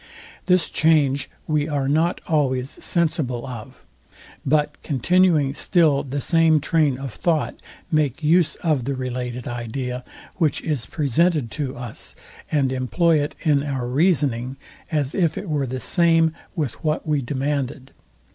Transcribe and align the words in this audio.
This 0.47 0.71
change 0.71 1.29
we 1.45 1.67
are 1.69 1.87
not 1.87 2.21
always 2.25 2.71
sensible 2.83 3.45
of; 3.45 3.85
but 4.43 4.81
continuing 4.81 5.53
still 5.53 6.01
the 6.01 6.19
same 6.19 6.59
train 6.59 6.97
of 6.97 7.13
thought, 7.13 7.61
make 7.91 8.23
use 8.23 8.55
of 8.63 8.85
the 8.85 8.95
related 8.95 9.47
idea, 9.47 10.03
which 10.37 10.59
is 10.63 10.87
presented 10.87 11.51
to 11.51 11.77
us, 11.77 12.15
and 12.51 12.71
employ 12.73 13.21
it 13.21 13.35
in 13.41 13.61
our 13.61 13.87
reasoning, 13.87 14.57
as 14.91 15.13
if 15.13 15.37
it 15.37 15.47
were 15.47 15.67
the 15.67 15.79
same 15.79 16.33
with 16.55 16.83
what 16.83 17.05
we 17.05 17.21
demanded. 17.21 17.91